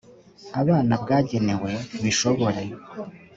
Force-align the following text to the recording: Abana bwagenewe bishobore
Abana 0.61 0.93
bwagenewe 1.03 1.71
bishobore 2.03 2.63